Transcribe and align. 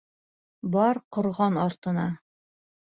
Бар 0.77 1.01
ҡорған 1.19 1.63
артына! 1.69 2.11